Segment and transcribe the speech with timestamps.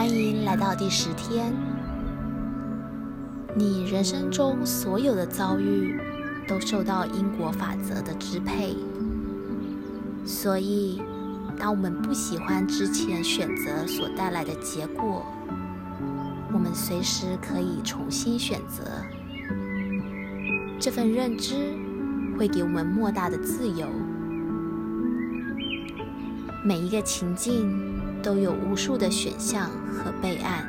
[0.00, 1.52] 欢迎来到第十天。
[3.54, 6.00] 你人生中所有的遭遇
[6.48, 8.74] 都受到因果法则的支配，
[10.24, 11.02] 所以
[11.58, 15.22] 当我们不喜欢之前选择所带来的结果，
[16.50, 18.84] 我们随时可以重新选择。
[20.78, 21.76] 这份认知
[22.38, 23.86] 会给我们莫大的自由。
[26.64, 27.89] 每一个情境
[28.22, 30.66] 都有无数的选项和备案，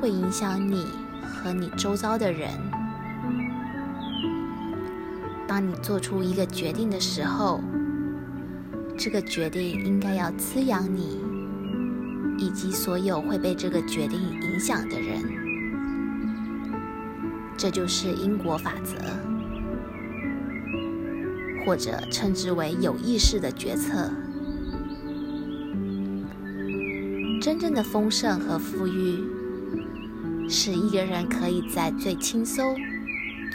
[0.00, 0.86] 会影响你
[1.22, 2.50] 和你周遭的人。
[5.46, 7.60] 当你做出一个决定的时候，
[8.98, 11.22] 这个决定应该要滋养你，
[12.38, 15.22] 以及所有会被这个决定影响的人。
[17.56, 18.96] 这就是因果法则。
[21.64, 24.10] 或者称之为有意识的决策。
[27.44, 29.22] 真正的丰盛和富裕，
[30.48, 32.74] 是一个人可以在最轻松、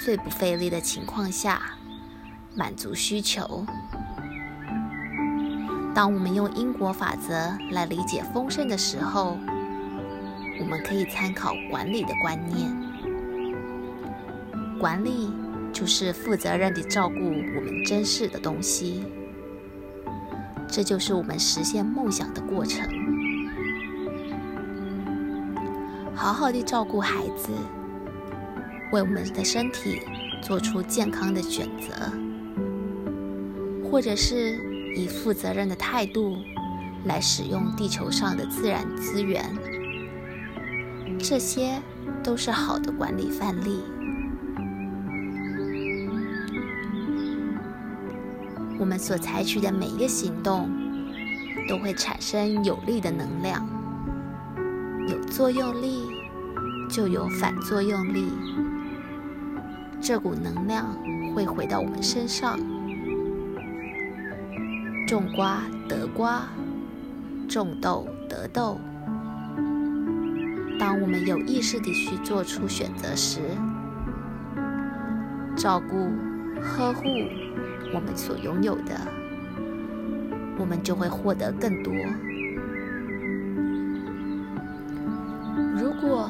[0.05, 1.59] 最不费力的情况下
[2.55, 3.65] 满足需求。
[5.95, 9.35] 当我们用因果法则来理解丰盛的时候，
[10.59, 12.71] 我们可以参考管理的观念。
[14.79, 15.33] 管理。
[15.71, 19.05] 就是负责任地照顾我们珍视的东西，
[20.67, 22.98] 这就是我们实现梦想的过程。
[26.19, 27.49] 好好地照顾孩子，
[28.91, 30.01] 为我们的身体
[30.41, 32.11] 做出健康的选择，
[33.89, 34.59] 或者是
[34.97, 36.35] 以负责任的态度
[37.05, 39.45] 来使用地球上的自然资源，
[41.17, 41.81] 这些
[42.21, 43.81] 都是好的管理范例。
[48.77, 50.69] 我们所采取的每一个行动，
[51.69, 53.78] 都会产生有力的能量。
[55.09, 56.07] 有作用力，
[56.87, 58.31] 就有反作用力。
[59.99, 60.85] 这股能量
[61.33, 62.59] 会回到我们身上。
[65.07, 66.43] 种瓜得瓜，
[67.47, 68.79] 种豆得豆。
[70.79, 73.39] 当我们有意识地去做出选择时，
[75.55, 75.95] 照顾、
[76.61, 77.03] 呵护。
[77.91, 78.95] 我们所拥有的，
[80.59, 81.91] 我们就会获得更多。
[85.79, 86.29] 如果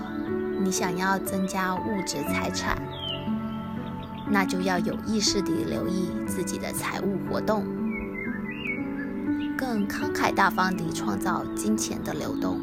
[0.62, 2.78] 你想要增加物质财产，
[4.30, 7.66] 那就要有意识地留意自己的财务活动，
[9.58, 12.60] 更慷慨大方地创造金钱的流动。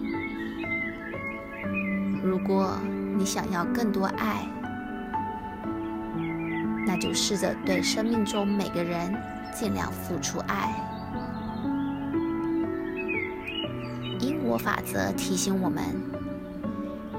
[2.22, 2.78] 如果
[3.18, 4.46] 你想要更多爱，
[6.86, 9.12] 那就试着对生命中每个人
[9.52, 10.72] 尽量付出爱。
[14.20, 15.82] 因果法则提醒我们，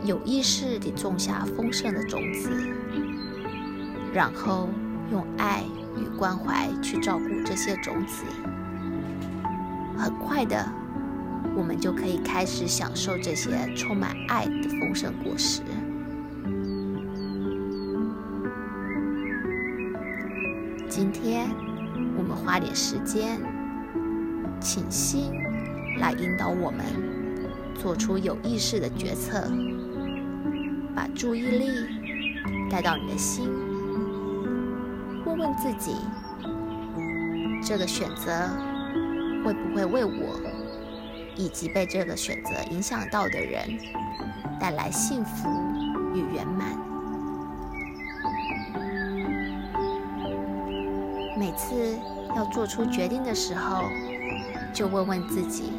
[0.03, 2.49] 有意识地种下丰盛的种子，
[4.13, 4.69] 然后
[5.11, 5.63] 用爱
[5.97, 8.23] 与关怀去照顾这些种子。
[9.97, 10.71] 很快的，
[11.55, 15.61] 我们就可以开始享受这些充满爱的丰盛果实。
[20.87, 21.49] 今天
[22.17, 23.39] 我们花点时间，
[24.59, 25.31] 请心
[25.99, 26.85] 来引导我们
[27.81, 29.47] 做出有意识的决策。
[30.95, 31.69] 把注意力
[32.71, 33.47] 带到你的心，
[35.25, 35.95] 问问自己：
[37.63, 38.49] 这个选择
[39.45, 40.41] 会不会为我
[41.35, 43.77] 以及被这个选择影响到的人
[44.59, 45.47] 带来幸福
[46.15, 46.67] 与圆满？
[51.37, 51.95] 每次
[52.35, 53.83] 要做出决定的时候，
[54.73, 55.73] 就问问自己，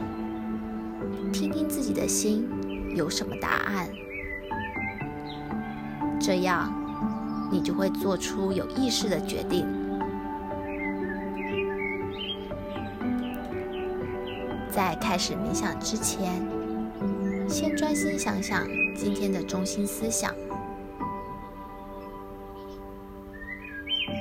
[1.89, 2.47] 己的心
[2.95, 3.89] 有什么答案，
[6.21, 6.71] 这样
[7.51, 9.67] 你就会做出有意识的决定。
[14.71, 16.47] 在开始冥想之前，
[17.49, 20.35] 先专心想想今天的中心思想。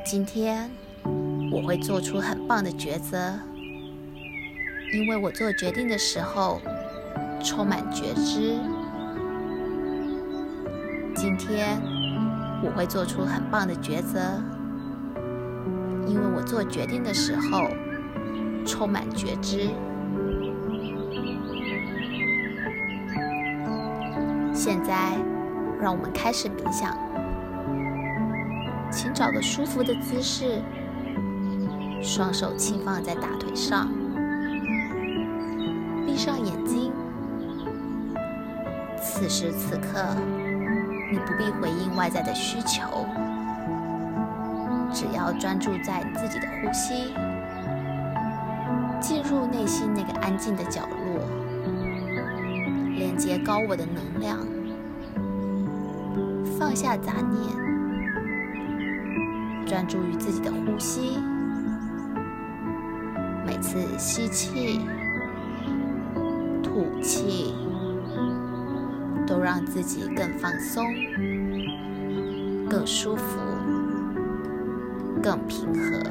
[0.06, 0.72] 今天。
[1.50, 3.40] 我会做出很棒的抉择，
[4.94, 6.62] 因为我做决定的时候
[7.44, 8.60] 充满觉知。
[11.16, 11.82] 今天
[12.64, 14.20] 我会做出很棒的抉择，
[16.06, 17.68] 因为我做决定的时候
[18.66, 19.70] 充满觉知。
[24.54, 25.16] 现在，
[25.80, 26.98] 让我们开始冥想，
[28.92, 30.62] 请找个舒服的姿势。
[32.02, 33.90] 双手轻放在大腿上，
[39.28, 40.16] 此时此刻，
[41.12, 43.06] 你不必回应外在的需求，
[44.94, 47.14] 只要专注在自己的呼吸，
[49.02, 51.28] 进入内心那个安静的角落，
[52.96, 54.38] 连接高我的能量，
[56.58, 57.54] 放下杂念，
[59.66, 61.20] 专注于自己的呼吸。
[63.46, 64.88] 每次吸气、
[66.64, 67.54] 吐气，
[69.28, 70.84] 都让自己更放松、
[72.70, 73.38] 更舒服、
[75.22, 76.02] 更平和，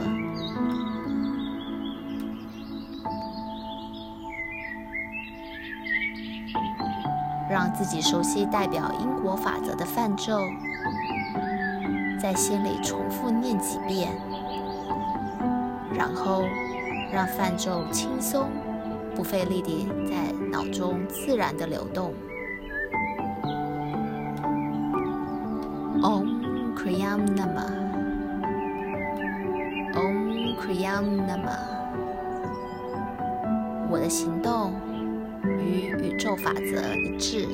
[7.51, 10.39] 让自己熟悉代表因果法则的范咒，
[12.21, 14.13] 在心里重复念几遍，
[15.93, 16.45] 然后。
[17.13, 18.51] 让梵咒轻松、
[19.15, 22.13] 不费力地在脑中自然地流动。
[26.07, 26.23] Om
[26.79, 27.67] Kriyam Namah
[29.91, 31.75] Om Kriyam Namah
[33.91, 34.73] 我的行动
[35.43, 37.49] 与宇宙法则一致。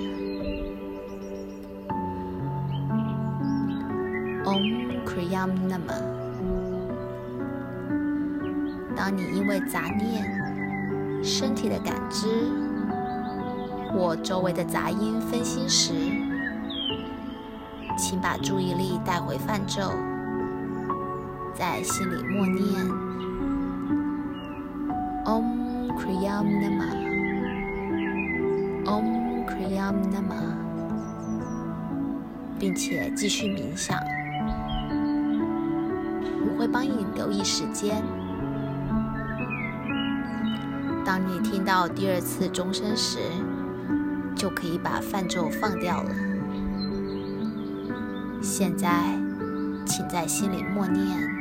[4.44, 6.02] Om Kriyam Nama
[8.94, 12.28] 当你因为杂念、身体的感知
[13.90, 16.21] 或周围的杂音分心时，
[17.96, 19.92] 请把注意力带回泛咒，
[21.54, 22.62] 在心里默念
[25.24, 26.44] “Om Kriyam
[28.84, 30.56] Nama”，“Om Kriyam Nama”，
[32.58, 33.98] 并且继续冥想。
[36.44, 38.02] 我会帮你留意时间。
[41.04, 43.18] 当你听到第二次钟声时，
[44.34, 46.10] 就可以把泛咒放掉了。
[48.42, 48.88] 现在，
[49.86, 51.31] 请在心里默念。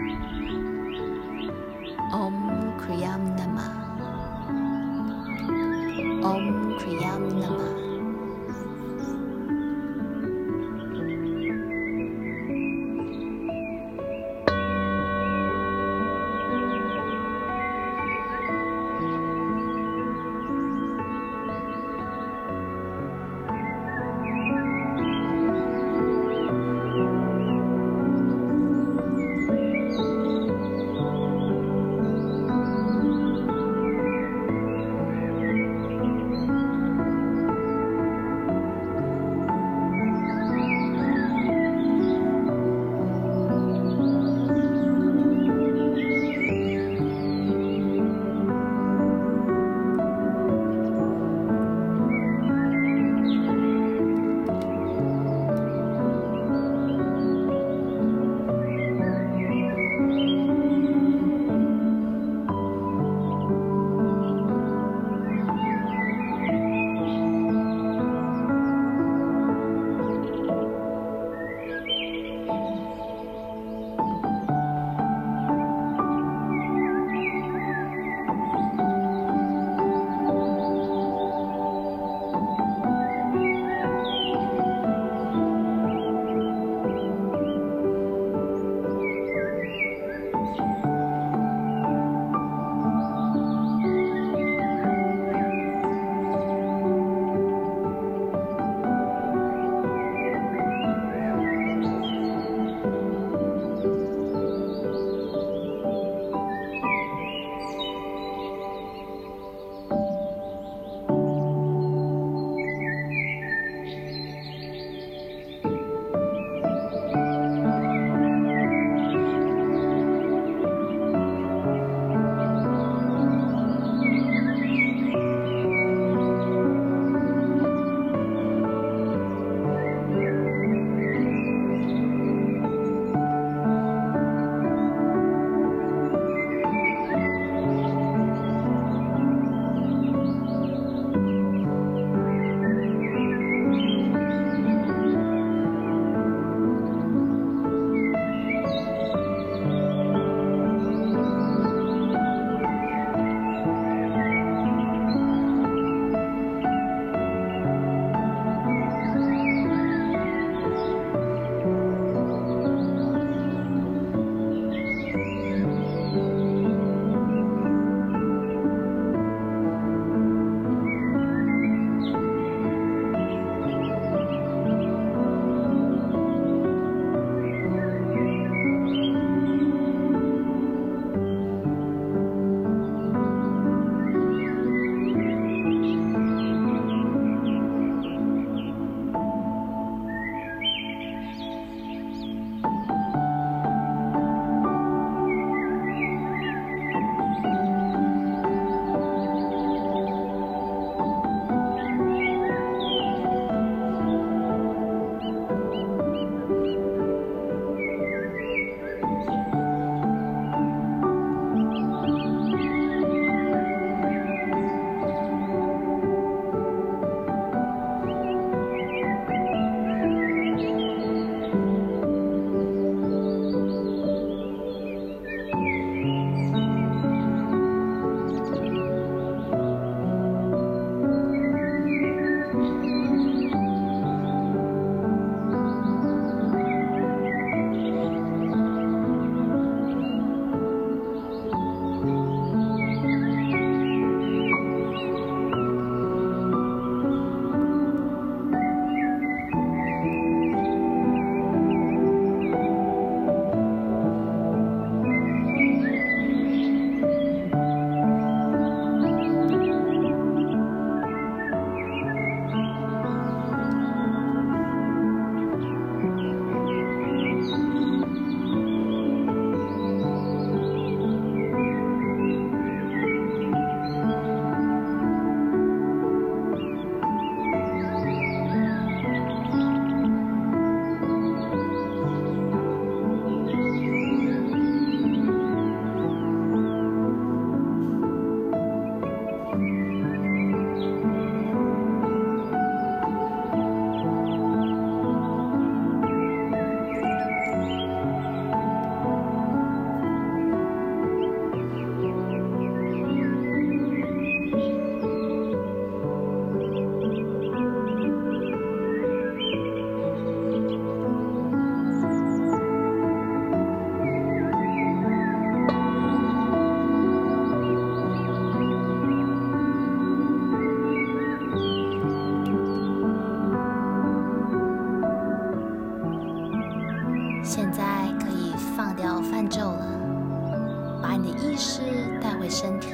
[331.21, 331.81] 你的意识
[332.19, 332.89] 带回身体，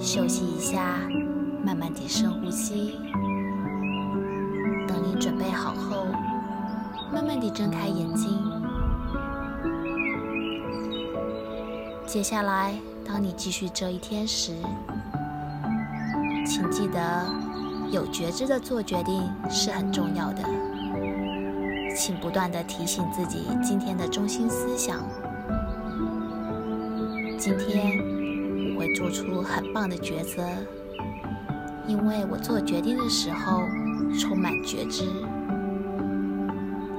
[0.00, 0.98] 休息一下，
[1.64, 2.98] 慢慢地深呼吸。
[4.88, 6.06] 等你准备好后，
[7.12, 8.36] 慢慢地睁开眼睛。
[12.04, 12.74] 接下来，
[13.06, 14.52] 当你继续这一天时，
[16.44, 17.24] 请记得，
[17.92, 20.42] 有觉知的做决定是很重要的。
[21.94, 24.98] 请不断地提醒自己今天的中心思想。
[27.44, 27.98] 今天
[28.72, 30.44] 我会做出很棒的抉择，
[31.88, 33.62] 因为我做决定的时候
[34.16, 35.02] 充满觉知。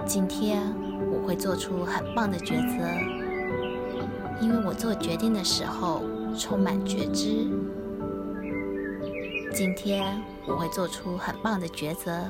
[0.06, 0.62] 今天
[1.10, 2.84] 我会做出很棒的抉择，
[4.42, 6.02] 因为我做决定的时候
[6.38, 7.48] 充满觉知。
[9.54, 12.22] 今天我会做出很棒的抉择，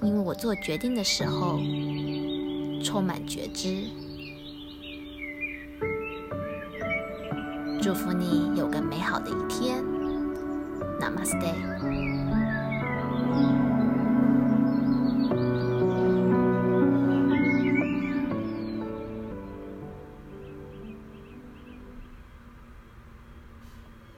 [0.00, 1.60] 因为我做决定的时候
[2.82, 3.84] 充满觉知。
[7.80, 9.84] 祝福你有个美好的一天
[11.00, 11.54] ，Namaste。